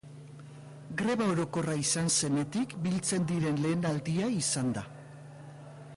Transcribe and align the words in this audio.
Greba 1.01 1.27
orokorra 1.33 1.75
izan 1.81 2.09
zenetik 2.15 2.75
biltzen 2.87 3.27
diren 3.33 3.63
lehen 3.67 3.87
aldia 3.93 4.35
izan 4.41 4.73
da. 4.79 4.89